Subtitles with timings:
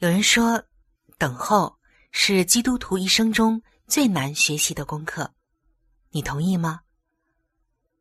[0.00, 0.62] 有人说，
[1.18, 1.76] 等候
[2.12, 5.34] 是基督徒一生中最难学习的功课，
[6.10, 6.82] 你同意吗？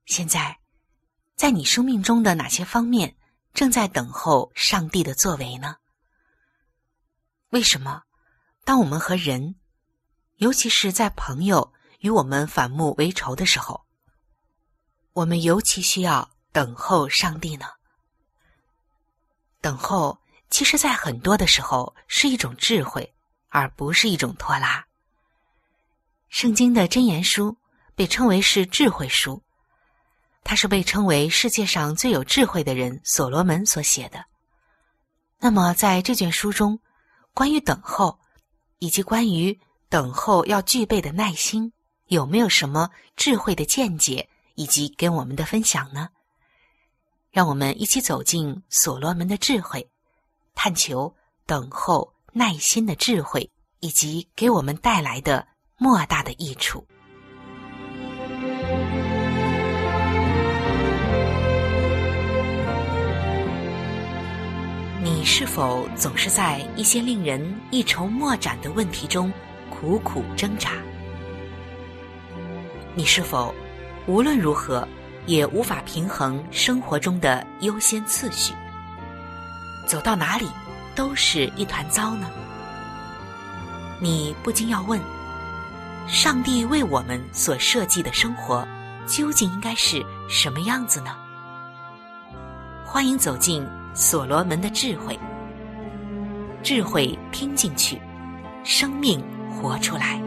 [0.06, 0.60] 现在，
[1.36, 3.18] 在你生命中的哪些方面
[3.52, 5.78] 正在等候上帝的作为呢？
[7.50, 8.04] 为什么，
[8.64, 9.56] 当我们和人，
[10.36, 13.88] 尤其是在朋友与我们反目为仇的时候，
[15.14, 17.66] 我们尤其需要等候上帝呢？
[19.62, 23.14] 等候，其实，在很多的时候是一种智慧，
[23.50, 24.86] 而不是一种拖拉。
[26.30, 27.56] 圣经的箴言书
[27.96, 29.42] 被称为是智慧书，
[30.44, 34.24] 它是被称为世界上最有智慧的人所罗门所写的。
[35.40, 36.80] 那么，在这卷书中，
[37.34, 38.20] 关于等候，
[38.80, 39.58] 以及关于
[39.90, 41.72] 等候要具备的耐心，
[42.08, 46.10] 有没有什么智慧的见解以及跟我们的分享呢？
[47.30, 49.88] 让我们一起走进所罗门的智慧，
[50.60, 51.14] 探求
[51.46, 55.48] 等候耐心的智慧，以及给我们带来的
[55.78, 56.84] 莫大的益处。
[65.04, 69.32] 你是否总是在一些令人一筹莫展的问题中
[69.70, 70.72] 苦苦挣扎？
[72.96, 73.54] 你是否
[74.08, 74.86] 无论如何？
[75.28, 78.54] 也无法平衡生活中的优先次序，
[79.88, 80.50] 走到哪里
[80.94, 82.28] 都是一团糟呢？
[84.00, 85.00] 你不禁要问：
[86.08, 88.68] 上帝为我们所设计的生活，
[89.08, 91.16] 究竟应该是什么样子呢？
[92.86, 95.18] 欢迎走进所罗门的智慧，
[96.62, 98.00] 智慧听进去，
[98.64, 100.22] 生命活出来。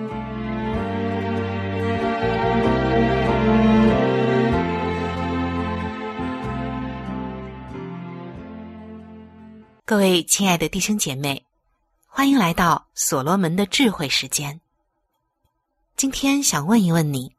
[9.90, 11.44] 各位亲爱的弟兄姐妹，
[12.06, 14.60] 欢迎来到所罗门的智慧时间。
[15.96, 17.34] 今天想问一问你：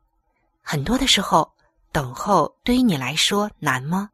[0.62, 1.54] 很多的时候，
[1.94, 4.10] 等候对于你来说难吗？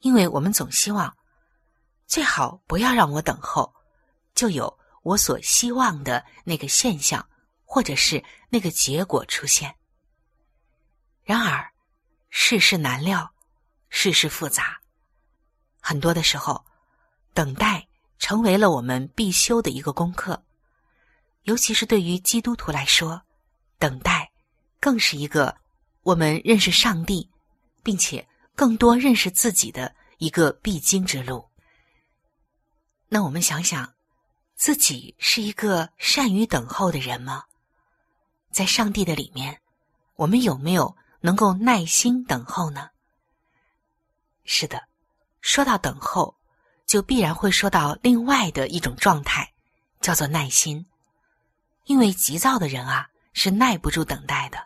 [0.00, 1.16] 因为我们总希望
[2.08, 3.72] 最好不要让我等候，
[4.34, 7.24] 就有我所希望的那个现象，
[7.64, 9.72] 或者是那个结果出现。
[11.22, 11.64] 然而，
[12.28, 13.32] 世事难料，
[13.88, 14.80] 世事复杂，
[15.80, 16.60] 很多的时候。
[17.34, 20.44] 等待成为了我们必修的一个功课，
[21.42, 23.20] 尤其是对于基督徒来说，
[23.78, 24.30] 等待
[24.80, 25.56] 更是一个
[26.02, 27.28] 我们认识上帝，
[27.82, 31.50] 并且更多认识自己的一个必经之路。
[33.08, 33.92] 那我们想想，
[34.54, 37.44] 自己是一个善于等候的人吗？
[38.52, 39.60] 在上帝的里面，
[40.14, 42.90] 我们有没有能够耐心等候呢？
[44.44, 44.88] 是的，
[45.40, 46.36] 说到等候。
[46.86, 49.52] 就必然会说到另外的一种状态，
[50.00, 50.86] 叫做耐心。
[51.84, 54.58] 因为急躁的人啊，是耐不住等待的，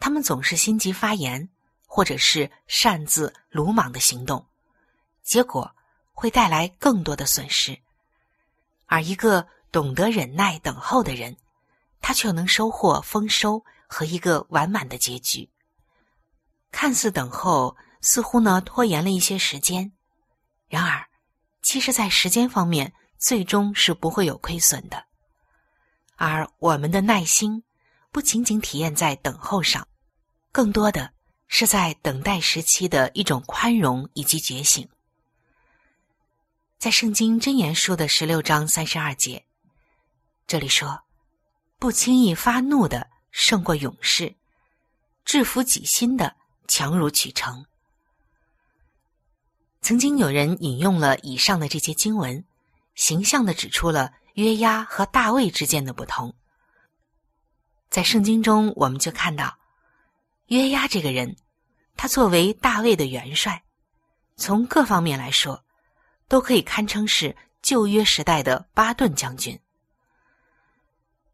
[0.00, 1.48] 他们总是心急发言，
[1.86, 4.46] 或者是擅自鲁莽的行动，
[5.22, 5.70] 结果
[6.12, 7.78] 会带来更多的损失。
[8.86, 11.36] 而一个懂得忍耐等候的人，
[12.00, 15.48] 他却能收获丰收和一个完满的结局。
[16.70, 19.92] 看似等候，似乎呢拖延了一些时间，
[20.68, 21.06] 然而。
[21.64, 25.06] 其实，在时间方面，最终是不会有亏损的。
[26.16, 27.64] 而我们的耐心，
[28.12, 29.88] 不仅仅体验在等候上，
[30.52, 31.10] 更多的
[31.48, 34.86] 是在等待时期的一种宽容以及觉醒。
[36.78, 39.46] 在《圣经真言书》的十六章三十二节，
[40.46, 41.00] 这里说
[41.80, 44.36] ：“不轻易发怒的胜过勇士，
[45.24, 46.36] 制服己心的
[46.68, 47.64] 强如取成。”
[49.84, 52.42] 曾经有人引用了以上的这些经文，
[52.94, 54.14] 形象的指出了。
[54.32, 56.34] 约押和大卫之间的不同，
[57.90, 59.58] 在圣经中我们就看到，
[60.46, 61.36] 约押这个人，
[61.96, 63.62] 他作为大卫的元帅，
[64.36, 65.62] 从各方面来说，
[66.28, 69.60] 都可以堪称是旧约时代的巴顿将军。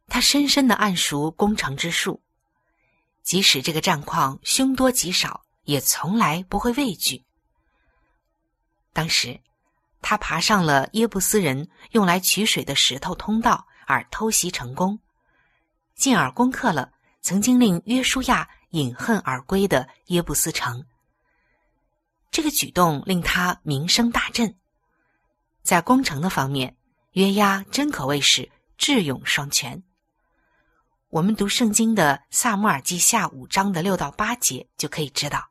[0.08, 2.20] 他深深的谙熟攻城之术，
[3.22, 7.24] 即使这个战况凶多吉少，也从来不会畏惧。
[8.92, 9.40] 当时。
[10.02, 14.98] 他爬上了耶布斯人用来取水的石头通道，而偷袭成功，
[15.94, 16.90] 进而攻克了
[17.20, 20.86] 曾经令约书亚饮恨而归的耶布斯城。
[22.30, 24.56] 这个举动令他名声大振，
[25.62, 26.74] 在攻城的方面，
[27.12, 29.82] 约押真可谓是智勇双全。
[31.10, 35.49] 我们读圣经的《萨穆尔记下》五章的六到八节就可以知道。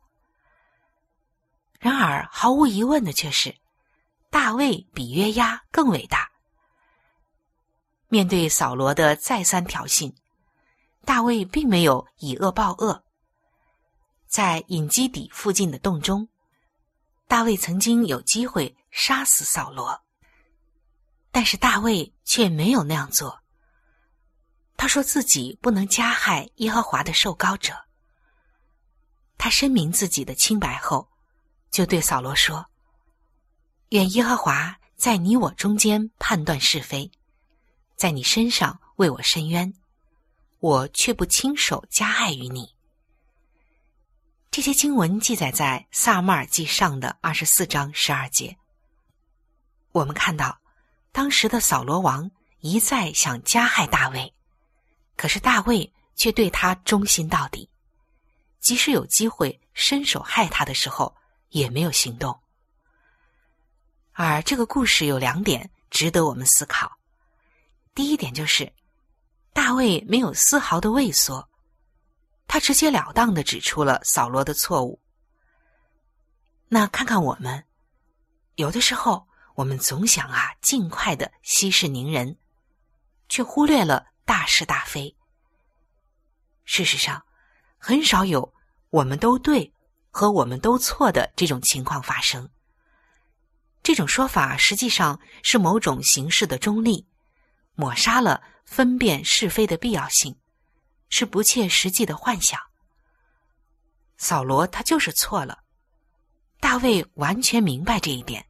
[1.79, 3.55] 然而，毫无疑问的却是。
[4.29, 6.29] 大卫比约押更伟大。
[8.09, 10.13] 面对扫罗的再三挑衅，
[11.03, 13.03] 大卫并没有以恶报恶。
[14.27, 16.27] 在隐基底附近的洞中，
[17.27, 19.99] 大卫曾经有机会杀死扫罗，
[21.31, 23.41] 但是大卫却没有那样做。
[24.77, 27.73] 他说自己不能加害耶和华的受膏者。
[29.39, 31.08] 他声明自己的清白后，
[31.71, 32.65] 就对扫罗说。
[33.89, 37.11] 愿耶和华在你我中间判断是非，
[37.95, 39.73] 在你身上为我伸冤，
[40.59, 42.75] 我却不亲手加害于你。
[44.51, 48.57] 这些经文记载在萨马尔记上的二十四章十二节。
[49.91, 50.59] 我们看到，
[51.11, 52.29] 当时的扫罗王
[52.59, 54.33] 一再想加害大卫，
[55.15, 57.69] 可是大卫却对他忠心到底，
[58.59, 61.15] 即使有机会伸手害他的时候，
[61.49, 62.39] 也没有行动。
[64.13, 66.97] 而这个故事有两点值得我们思考。
[67.95, 68.71] 第一点就是，
[69.53, 71.49] 大卫没有丝毫的畏缩，
[72.47, 74.99] 他直截了当的指出了扫罗的错误。
[76.67, 77.65] 那看看我们，
[78.55, 82.37] 有的时候我们总想啊尽快的息事宁人，
[83.27, 85.15] 却忽略了大是大非。
[86.63, 87.25] 事实上，
[87.77, 88.53] 很少有
[88.91, 89.73] 我们都对
[90.09, 92.49] 和我们都错的这种情况发生。
[93.81, 97.07] 这种说法实际上是某种形式的中立，
[97.75, 100.37] 抹杀了分辨是非的必要性，
[101.09, 102.59] 是不切实际的幻想。
[104.17, 105.63] 扫罗他就是错了，
[106.59, 108.45] 大卫完全明白这一点，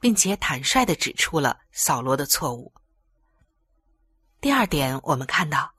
[0.00, 2.72] 并且坦率的指出了扫罗的错误。
[4.40, 5.74] 第二点，我们看到，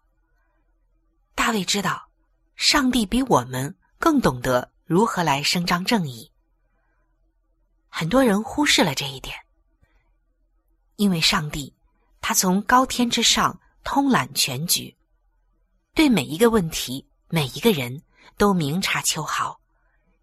[1.33, 2.09] 大卫知道，
[2.55, 6.31] 上帝比我们更懂得如何来伸张正义。
[7.89, 9.35] 很多人忽视了这一点，
[10.95, 11.75] 因为上帝
[12.21, 14.95] 他从高天之上通览全局，
[15.93, 18.01] 对每一个问题、每一个人
[18.37, 19.59] 都明察秋毫，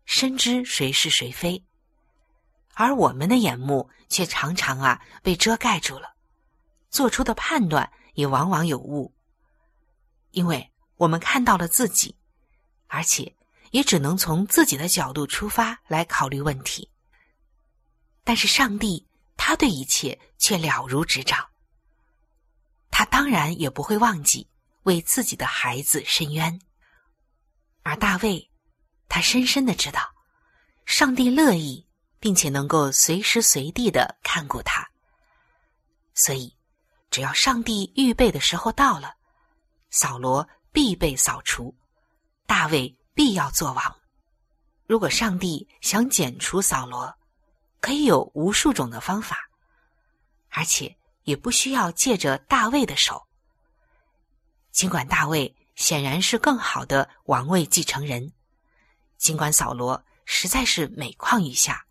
[0.07, 1.63] 深知谁是谁非，
[2.75, 6.15] 而我们的眼目却常常啊被遮盖住了，
[6.89, 9.13] 做出的判断也往往有误，
[10.31, 12.17] 因为我们看到了自己，
[12.87, 13.35] 而且
[13.71, 16.91] 也只能从自己的角度出发来考虑问题。
[18.25, 19.07] 但是上帝，
[19.37, 21.49] 他对一切却了如指掌。
[22.91, 24.49] 他当然也不会忘记
[24.85, 26.61] 为自己的孩子伸冤。
[27.83, 28.51] 而大卫，
[29.09, 30.15] 他深深的知道，
[30.87, 31.87] 上帝乐意
[32.19, 34.91] 并且能够随时随地的看顾他。
[36.15, 36.57] 所以，
[37.11, 39.15] 只要上帝预备的时候到了，
[39.91, 41.77] 扫罗必被扫除，
[42.47, 43.97] 大卫必要做王。
[44.87, 47.17] 如果上帝想剪除扫罗，
[47.81, 49.49] 可以有无数种的方法，
[50.51, 50.95] 而且
[51.25, 53.27] 也不需要借着大卫的手。
[54.71, 58.33] 尽管大卫显然是更好的王位继承人，
[59.17, 61.87] 尽管扫罗实在是每况愈下，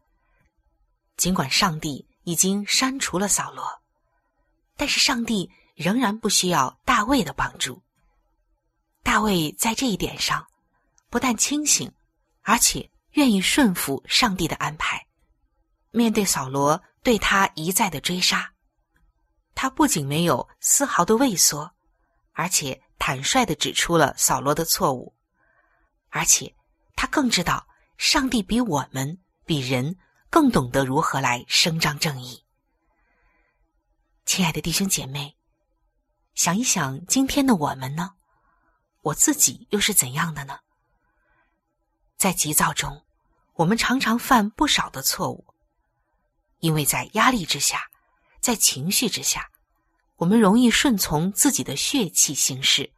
[1.18, 3.82] 尽管上帝已经删除了扫罗，
[4.78, 7.82] 但是上帝仍然不需要大卫的帮助。
[9.02, 10.48] 大卫在这一点上
[11.16, 11.90] 不但清醒，
[12.42, 15.08] 而且愿意顺服上帝的安排。
[15.92, 18.52] 面对扫罗对他一再的追杀，
[19.54, 21.72] 他不仅没有丝毫的畏缩，
[22.34, 25.16] 而且坦率的指出了扫罗的错误，
[26.10, 26.54] 而且
[26.98, 27.66] 他更知道
[27.98, 29.96] 上帝比我们比人
[30.30, 32.44] 更懂得如何来伸张正义。
[34.26, 35.38] 亲爱的弟兄姐妹，
[36.34, 38.16] 想一想今天的我们呢？
[39.00, 40.60] 我自己又是怎样的呢？
[42.18, 43.04] 在急躁中，
[43.54, 45.46] 我们常常犯不少的错误，
[46.60, 47.90] 因为在压力之下。
[48.42, 49.50] 在情绪之下，
[50.18, 52.94] 我们容易顺从自己的血气行事。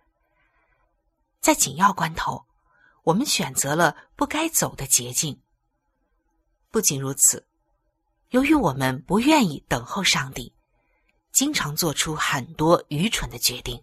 [1.40, 2.46] 在紧要关头，
[3.04, 5.42] 我们选择了不该走的捷径。
[6.70, 7.48] 不仅如此，
[8.32, 10.54] 由于我们不愿意等候上帝，
[11.32, 13.82] 经常做出很多愚蠢的决定。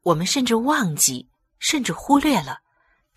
[0.00, 2.62] 我们甚至忘记，甚至忽略了，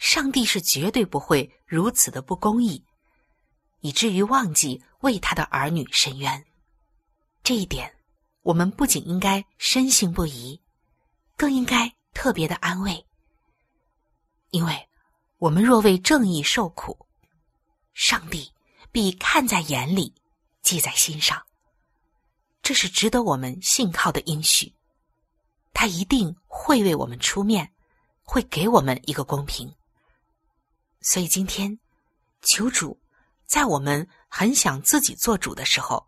[0.01, 2.83] 上帝是绝对不会如此的不公义，
[3.81, 6.43] 以至于忘记为他的儿女伸冤。
[7.43, 7.95] 这一点，
[8.41, 10.59] 我们不仅应该深信不疑，
[11.37, 13.05] 更应该特别的安慰。
[14.49, 14.89] 因为，
[15.37, 17.05] 我们若为正义受苦，
[17.93, 18.51] 上帝
[18.91, 20.15] 必看在眼里，
[20.63, 21.39] 记在心上。
[22.63, 24.73] 这是值得我们信靠的应许，
[25.73, 27.71] 他一定会为我们出面，
[28.23, 29.71] 会给我们一个公平。
[31.01, 31.79] 所以今天，
[32.41, 32.99] 求主
[33.45, 36.07] 在我们很想自己做主的时候。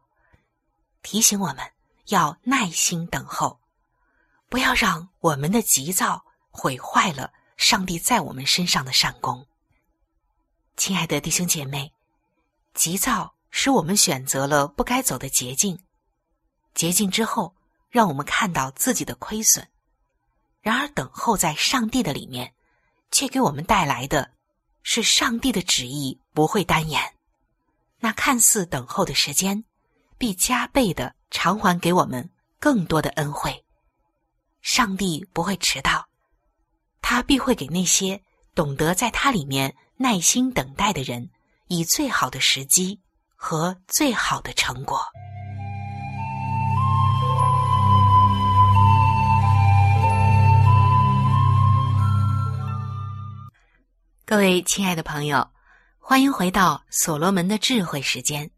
[1.02, 1.58] 提醒我们
[2.06, 3.60] 要耐心等候，
[4.48, 9.46] 不要让我们的急躁毁坏了上帝在我们身上的善功。
[10.78, 11.92] 亲爱的弟兄姐妹，
[12.74, 15.84] 急躁使我们选择了不该走的捷径，
[16.74, 17.54] 捷径之后
[17.90, 19.68] 让我们看到自己的亏损。
[20.62, 22.54] 然而，等候在上帝的里面，
[23.12, 24.32] 却给我们带来的
[24.84, 27.02] 是上帝的旨意不会单言。
[28.00, 29.66] 那看似等候的时间。
[30.16, 33.66] 必加倍的偿还给我们更多的恩惠。
[34.62, 36.08] 上帝不会迟到，
[37.02, 38.22] 他必会给那些
[38.56, 41.30] 懂得在他里面耐心等待的人，
[41.68, 43.02] 以最好的时机
[43.36, 45.04] 和最好的成果。
[54.34, 55.48] 各位亲爱的朋友，
[56.00, 58.50] 欢迎回到所罗门的智慧时间。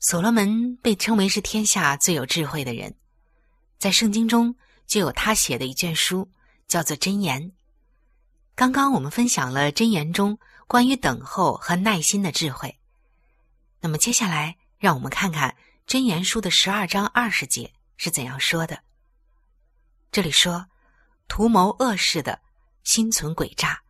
[0.00, 2.96] 所罗门被称为是天下最有智慧的人，
[3.78, 4.56] 在圣经中
[4.88, 6.28] 就有他写的一卷书，
[6.66, 7.42] 叫做《箴言》。
[8.56, 10.36] 刚刚我们分享了《箴言》中
[10.66, 12.76] 关于等候和耐心的智慧，
[13.78, 15.54] 那么接下来让我们看看
[15.88, 18.82] 《箴言》书的十二章二十节是怎样说的。
[20.10, 20.66] 这里说
[21.30, 22.40] ：“图谋恶事的
[22.82, 23.80] 心存诡诈，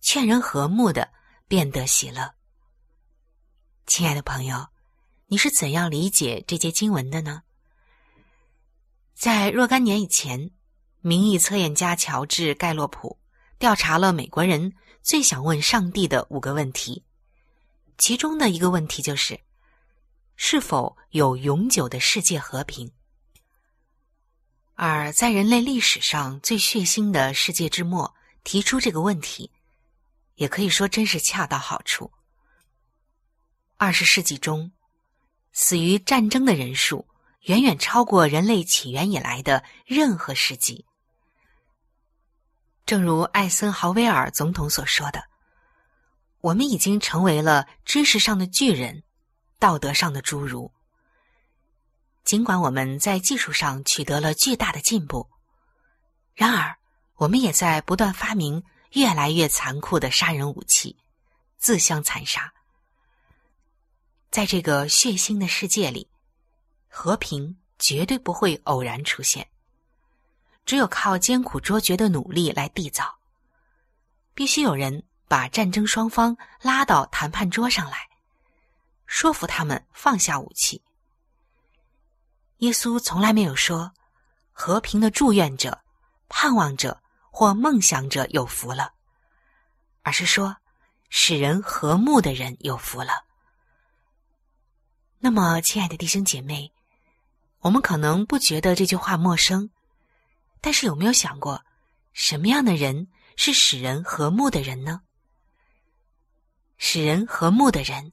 [0.00, 1.12] 劝人和睦的
[1.46, 2.34] 变得喜乐。”
[3.86, 4.68] 亲爱的朋友。
[5.32, 7.42] 你是怎样理解这节经文的呢？
[9.14, 10.50] 在若干年以前，
[11.02, 13.16] 民意测验家乔治·盖洛普
[13.56, 17.04] 调查了美国人最想问上帝的五个问题，
[17.96, 19.38] 其中的一个问题就是：
[20.34, 22.90] 是否有永久的世界和平？
[24.74, 29.52] 而在人类历史上最血腥的世界之末提出这个问题，
[30.40, 32.10] 也可以说真是恰到好处。
[33.76, 34.72] 二十世纪中。
[35.52, 37.08] 死于战争的人数
[37.42, 40.86] 远远超过人类起源以来的任何世纪。
[42.86, 45.24] 正如艾森豪威尔总统所说的
[46.40, 49.02] ：“我们已经成为了知识上的巨人，
[49.58, 50.72] 道德上的侏儒。
[52.22, 55.28] 尽管我们在技术上取得了巨大的进步，
[56.34, 56.76] 然而
[57.16, 60.96] 我们也在不断发明越来越残酷的杀人武器，
[61.58, 62.52] 自相残杀。”
[64.30, 66.08] 在这个血腥的世界里，
[66.88, 69.48] 和平绝对不会偶然出现。
[70.64, 73.18] 只有靠艰苦卓绝的努力来缔造。
[74.34, 78.08] 必须有人把战争双方拉到谈判桌上来，
[79.06, 80.80] 说服他们放下武器。
[82.58, 83.92] 耶稣从来没有说
[84.52, 85.82] 和平的祝愿者、
[86.28, 87.02] 盼望着
[87.40, 88.92] 或梦想者有福了，
[90.02, 90.58] 而是说
[91.08, 93.24] 使人和睦的人有福了。
[95.20, 96.70] 那么，亲爱的弟兄姐妹，
[97.60, 99.70] 我们可能不觉得这句话陌生，
[100.60, 101.64] 但是有没有想过，
[102.12, 105.00] 什么样的人是使人和睦的人呢？
[106.76, 108.12] 使人和睦的人，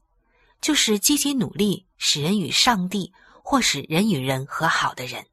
[0.61, 5.27] 就是积极努力使人与上帝或使人与人和好的人。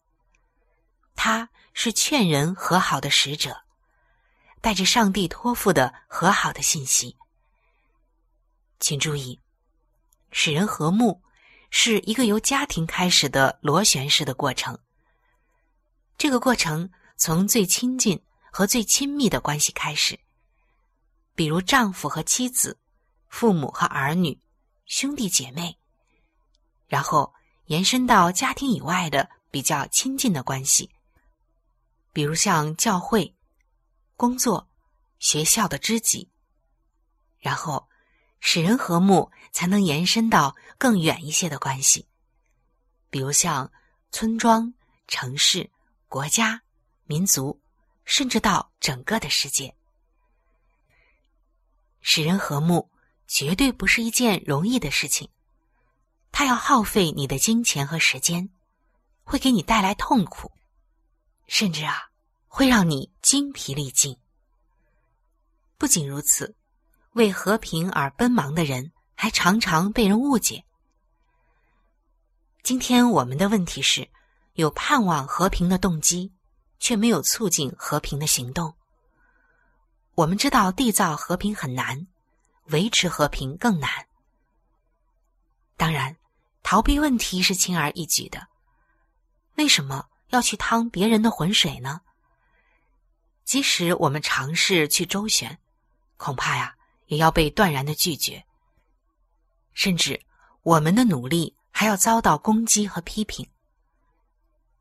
[1.14, 3.60] 他是劝人和好的使者，
[4.64, 7.18] 带着上帝托付的和好的信息。
[8.80, 9.38] 请注意，
[10.30, 11.21] 使人和睦。
[11.76, 14.78] 是一个由家庭开始的螺旋式的过程。
[16.16, 20.21] 这个过程从最亲近和最亲密的关系开始，
[21.35, 22.78] 比如丈夫和妻子、
[23.26, 24.40] 父母和儿女、
[24.87, 25.76] 兄弟姐妹，
[26.87, 27.35] 然后
[27.66, 30.88] 延伸到家庭以外的比较亲近的关系，
[32.12, 33.33] 比如像教会、
[34.16, 34.68] 工作、
[35.18, 36.30] 学校的知己，
[37.38, 37.88] 然后
[38.40, 42.09] 使人和睦，才能延伸到更远一些的关系，
[43.11, 43.73] 比如像
[44.11, 44.75] 村庄、
[45.06, 45.71] 城市。
[46.06, 46.62] 国家、
[47.06, 47.61] 民族，
[48.04, 49.75] 甚至到整个的世界，
[52.00, 52.88] 使人和睦，
[53.26, 55.28] 绝对不是一件容易的事情。
[56.30, 58.49] 它要耗费你的金钱和时间，
[59.25, 60.52] 会给你带来痛苦，
[61.49, 62.11] 甚至啊，
[62.56, 64.16] 会让你精疲力尽。
[65.76, 66.54] 不仅如此，
[67.14, 70.64] 为和平而奔忙的人，还常常被人误解。
[72.62, 74.08] 今天我们的问题是。
[74.52, 76.32] 有盼望和平的动机，
[76.78, 78.73] 却没有促进和平的行动。
[80.14, 82.06] 我们知道缔造和平很难，
[82.66, 84.06] 维持和平更难。
[85.76, 86.16] 当然，
[86.62, 88.46] 逃避问题是轻而易举的。
[89.56, 92.00] 为什么要去趟别人的浑水呢？
[93.44, 95.58] 即使我们尝试去周旋，
[96.16, 96.74] 恐怕呀，
[97.06, 98.44] 也要被断然的拒绝。
[99.74, 100.20] 甚至
[100.62, 103.48] 我们的努力还要遭到攻击和批评。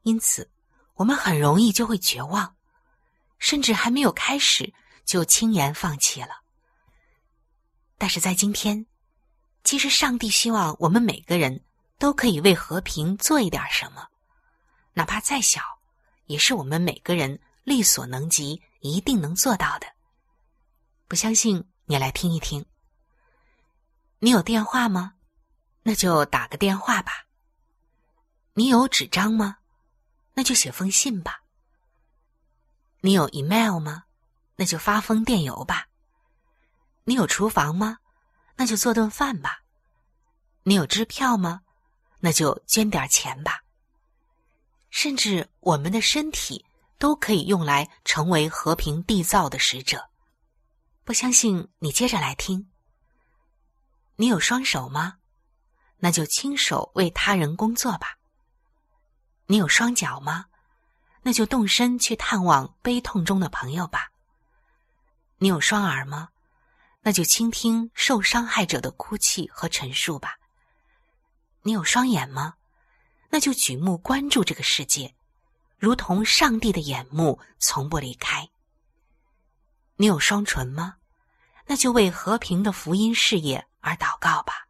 [0.04, 0.50] 因此，
[0.96, 2.56] 我们很容易就会绝望，
[3.40, 4.74] 甚至还没有开始
[5.06, 6.42] 就轻言放弃了。
[7.98, 8.86] 但是在今天，
[9.64, 11.64] 其实上帝希望我们每个人
[11.98, 14.08] 都可以为和平做一点什么，
[14.94, 15.62] 哪怕再小，
[16.26, 19.88] 也是我们每个人力所能及、一定能做到的。
[21.08, 22.66] 不相信你来听一听。
[24.20, 25.16] 你有电话吗？
[25.84, 27.26] 那就打个电话吧。
[28.54, 29.58] 你有纸张吗？
[30.34, 31.44] 那就写封信吧。
[33.02, 34.06] 你有 email 吗？
[34.56, 35.88] 那就发封电邮吧。
[37.04, 37.98] 你有厨房吗？
[38.56, 39.64] 那就做顿饭吧。
[40.64, 41.62] 你有支票吗？
[42.20, 43.62] 那就捐点钱吧。
[44.90, 46.64] 甚至我们的身体
[47.04, 50.10] 都可以用来成为和平缔造的使者。
[51.04, 52.72] 不相信你接着来听。
[54.16, 55.18] 你有双手吗？
[55.98, 58.20] 那就亲手为他人工作吧。
[59.48, 60.46] 你有双脚吗？
[61.24, 64.14] 那就动身去探望悲痛中的朋友吧。
[65.40, 66.30] 你有双耳吗？
[67.02, 70.38] 那就倾听受伤害者的哭泣和陈述吧。
[71.64, 72.54] 你有双眼吗？
[73.30, 75.14] 那就举目关注这个世界，
[75.84, 78.50] 如同上帝的眼目从不离开。
[79.98, 80.96] 你有双唇吗？
[81.68, 84.70] 那就为和平的福音事业而祷告吧。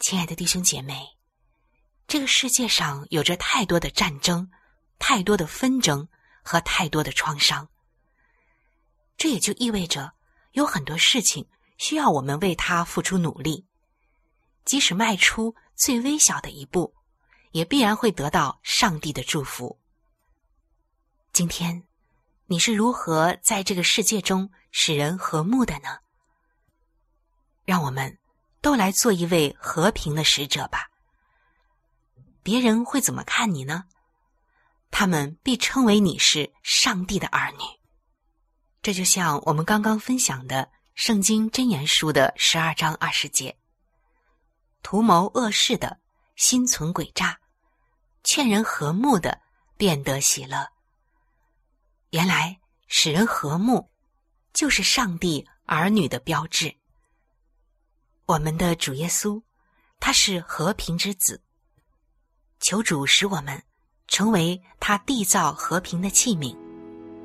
[0.00, 1.06] 亲爱的弟兄姐妹。
[2.08, 4.50] 这个世界上有着太多的战争，
[4.98, 6.08] 太多的纷争
[6.42, 7.68] 和太多的创伤。
[9.16, 10.14] 这也就意味着
[10.50, 13.68] 有很多事情需要我们为他付出努力，
[14.64, 16.96] 即使迈出最微小的一步，
[17.52, 19.78] 也必然会得到上帝的祝福。
[21.32, 21.86] 今天，
[22.46, 26.00] 你是如何在这个世界中使人和睦的呢？
[27.64, 28.18] 让我们
[28.60, 30.90] 都来做一位和平的使者吧。
[32.42, 33.84] 别人会怎么看你呢？
[34.90, 37.58] 他们必称为你是上帝的儿女。
[38.82, 43.56] 这就像我们刚刚分享的《圣经真言书》的十二章二十节：
[44.82, 46.00] 图谋恶事的
[46.34, 47.38] 心存诡诈，
[48.24, 49.40] 劝人和睦的
[49.76, 50.68] 变得喜乐。
[52.10, 53.90] 原来使人和睦，
[54.52, 56.74] 就是上帝儿女的标志。
[58.26, 59.42] 我们的主耶稣，
[59.98, 61.42] 他是和平之子。
[62.60, 63.62] 求主使我们
[64.06, 66.56] 成为他缔造和平的器皿，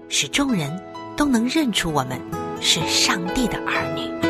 [0.10, 0.76] 使众人
[1.16, 2.20] 都能认出我们
[2.62, 4.27] 是上帝的儿女。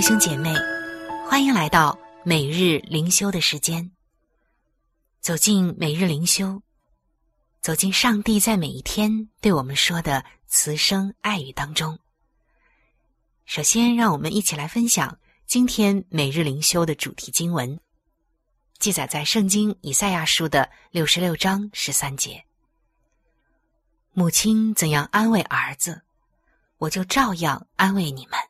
[0.00, 0.50] 弟兄姐妹，
[1.28, 3.90] 欢迎来到每日灵修的时间。
[5.20, 6.62] 走进每日灵修，
[7.60, 11.98] 走进上帝在每一天对我们说的慈声爱语当中。
[13.44, 17.78] 首先，让我们一起来分享今天每日灵修的主题经文，
[18.78, 22.42] 记载在圣经以赛亚书的六十六章十三节。
[24.14, 26.00] 母亲怎样安慰儿子，
[26.78, 28.40] 我就照样安慰你们。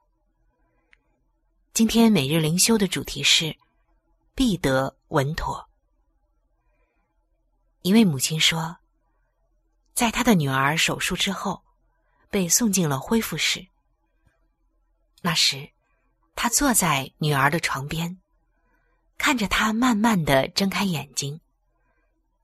[1.73, 3.57] 今天每日灵修的主题是
[4.35, 5.71] “必得稳妥”。
[7.83, 8.79] 一位母亲说，
[9.95, 11.63] 在她的女儿手术之后，
[12.29, 13.69] 被送进了恢复室。
[15.23, 15.71] 那时，
[16.35, 18.19] 她坐在女儿的床边，
[19.17, 21.41] 看着她慢慢的睁开眼睛，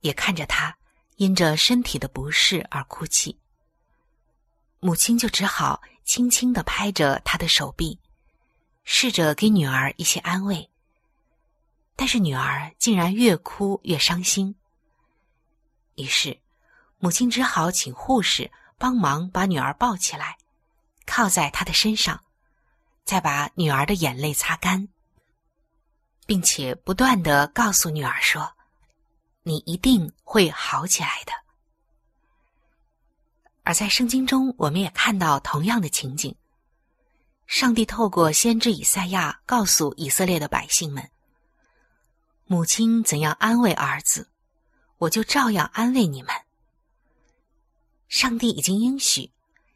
[0.01, 0.79] 也看着她
[1.17, 3.39] 因着身体的不适而哭泣。
[4.79, 7.99] 母亲就只好轻轻的拍着她的手臂。
[8.89, 10.71] 试着给女儿一些安慰，
[11.97, 14.55] 但是女儿竟然越哭越伤心。
[15.97, 16.41] 于是，
[16.99, 20.39] 母亲只好请护士帮忙把女儿抱起来，
[21.05, 22.23] 靠在她的身上，
[23.05, 24.89] 再把女儿的眼泪擦干，
[26.25, 28.55] 并且不断的告诉女儿说
[29.43, 31.33] ：“你一定会好起来的。”
[33.65, 36.33] 而在圣经中，我们也看到同样的情景。
[37.47, 41.11] 上帝透过先知以赛亚告诉以色列的百姓们
[42.47, 44.29] ：“母亲怎样安慰儿子，
[44.99, 46.35] 我就照样安慰你们。”
[48.09, 49.31] 上帝已经应许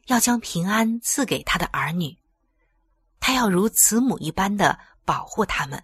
[0.06, 2.16] 要将平安赐给他的儿女，
[3.20, 5.82] 他要如慈母一般的保护他们，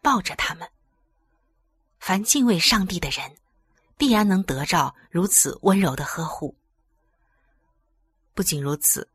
[0.00, 0.68] 抱着他们。
[2.00, 3.36] 凡敬畏上帝的人，
[3.98, 6.56] 必然能得着如此温柔的呵护。
[8.34, 9.06] 不仅如此。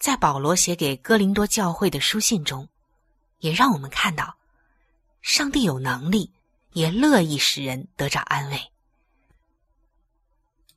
[0.00, 2.66] 在保罗写给哥林多教会的书信中，
[3.40, 4.38] 也让我们看到，
[5.20, 6.32] 上帝有能力，
[6.72, 8.72] 也乐意使人得着安慰。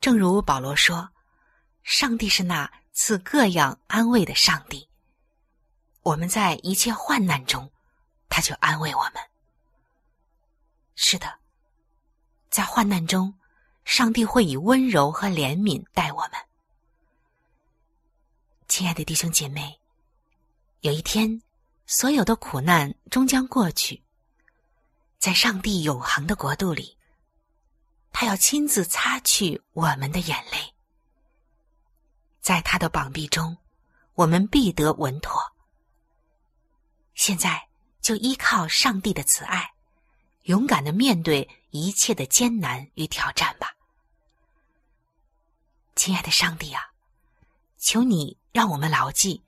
[0.01, 1.09] 正如保罗说
[1.83, 4.89] ：“上帝是那赐各样安慰的上帝。”
[6.03, 7.71] 我们在一切患难中，
[8.27, 9.13] 他就安慰我们。
[10.95, 11.39] 是的，
[12.49, 13.33] 在患难中，
[13.85, 16.42] 上帝会以温柔和怜悯待我们。
[18.67, 19.79] 亲爱的弟兄姐妹，
[20.81, 21.41] 有一天，
[21.85, 24.01] 所有的苦难终将过去。
[25.19, 26.97] 在上帝永恒的国度里，
[28.11, 30.73] 他要亲自擦去我们的眼泪。
[32.41, 33.57] 在他的膀臂中，
[34.15, 35.41] 我们必得稳妥。
[37.13, 37.67] 现在
[38.01, 39.73] 就依靠上帝的慈爱，
[40.43, 43.75] 勇敢的面对一切的艰难与挑战吧。
[45.95, 46.81] 亲爱的上帝啊，
[47.77, 48.37] 求你。
[48.53, 49.41] 让我们牢记，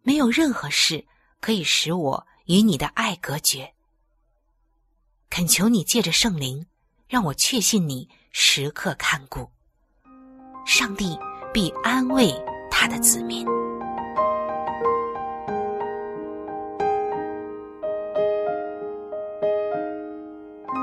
[0.00, 1.04] 没有任何事
[1.38, 3.74] 可以使我与你的爱隔绝。
[5.28, 6.64] 恳求你借着圣灵，
[7.06, 9.50] 让我确信你时刻看顾。
[10.64, 11.14] 上帝
[11.52, 12.32] 必安慰
[12.70, 13.46] 他的子民。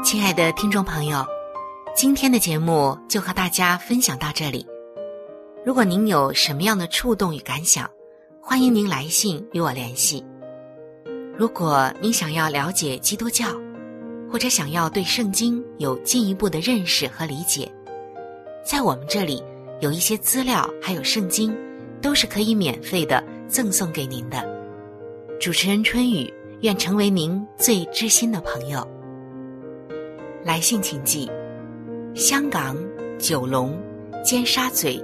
[0.05, 1.25] 亲爱的听众朋友，
[1.95, 4.67] 今天的节目就和大家分享到这里。
[5.65, 7.87] 如果您有什么样的触动与感想，
[8.41, 10.23] 欢迎您来信与我联系。
[11.37, 13.47] 如果您想要了解基督教，
[14.31, 17.69] 或者想要对圣经有进一步的认识和理解，
[18.63, 19.43] 在我们这里
[19.81, 21.53] 有一些资料，还有圣经，
[22.01, 24.41] 都是可以免费的赠送给您的。
[25.41, 28.87] 主持人春雨愿成为您最知心的朋友。
[30.41, 31.29] 来信请寄：
[32.15, 32.77] 香港
[33.19, 33.77] 九龙
[34.23, 35.03] 尖沙咀。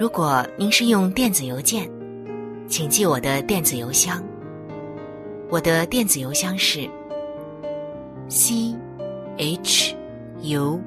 [0.00, 1.86] 如果您是用电子邮件，
[2.66, 4.24] 请记我的电子邮箱。
[5.50, 6.88] 我的电子邮箱是
[8.26, 8.74] c
[9.36, 9.94] h
[10.40, 10.80] u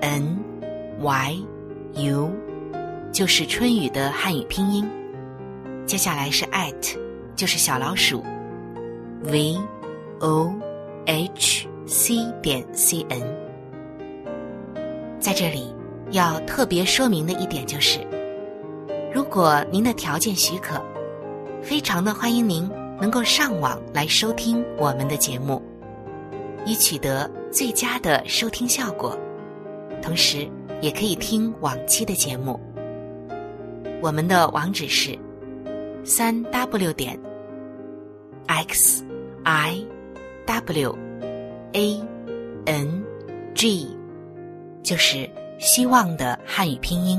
[0.00, 0.36] n
[0.98, 1.36] y
[1.92, 2.28] u，
[3.12, 4.84] 就是春雨的汉语拼音。
[5.86, 6.98] 接下来是 at，
[7.36, 8.20] 就是小老鼠
[9.22, 9.56] v
[10.18, 10.52] o
[11.06, 13.22] h c 点 c n。
[15.20, 15.72] 在这里
[16.10, 18.00] 要特别说明的一点就是。
[19.12, 20.80] 如果您的条件许可，
[21.62, 25.62] 非常的欢迎您能够上网来收听我们的节目，
[26.64, 29.18] 以取得最佳的收听效果。
[30.02, 30.48] 同时，
[30.80, 32.60] 也可以听往期的节目。
[34.02, 35.18] 我们的网址是
[36.04, 37.18] 三 w 点
[38.46, 39.02] x
[39.44, 39.84] i
[40.44, 40.96] w
[41.72, 42.00] a
[42.66, 43.04] n
[43.54, 43.96] g，
[44.82, 47.18] 就是希望的汉语拼音。